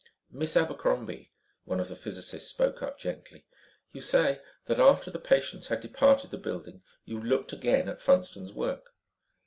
[0.31, 1.31] "Miss Abercrombie,"
[1.63, 3.45] one of the physicists spoke up gently,
[3.91, 8.51] "you say that after the patients had departed the building, you looked again at Funston's
[8.51, 8.95] work?"